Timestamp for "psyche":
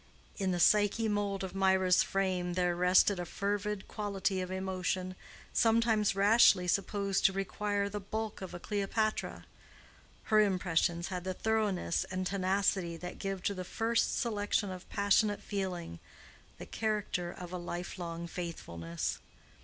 0.59-1.07